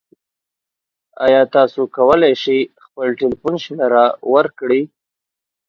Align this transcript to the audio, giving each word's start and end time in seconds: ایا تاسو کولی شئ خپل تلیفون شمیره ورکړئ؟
ایا 1.25 1.41
تاسو 1.55 1.81
کولی 1.95 2.33
شئ 2.41 2.59
خپل 2.83 3.07
تلیفون 3.19 3.55
شمیره 3.63 4.05
ورکړئ؟ 4.33 4.81